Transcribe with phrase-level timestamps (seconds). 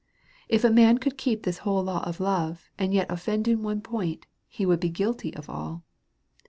[0.49, 3.81] If a man could keep this whole law of love, and yet ©ffend in one
[3.81, 5.83] point, he would be guilty of all.